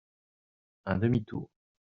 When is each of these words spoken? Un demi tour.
Un 0.87 0.97
demi 0.97 1.23
tour. 1.23 1.47